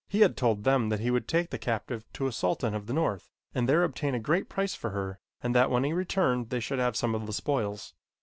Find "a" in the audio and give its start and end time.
2.25-2.31, 4.15-4.19